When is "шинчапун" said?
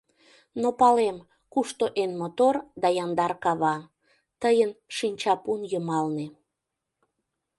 4.95-5.61